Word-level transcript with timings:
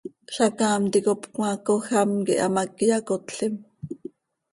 Zacaam 0.35 0.83
ticop 0.91 1.21
cmaacoj 1.33 1.85
am 1.99 2.11
quih 2.25 2.41
hamác 2.43 2.71
iyacotlim. 2.85 3.53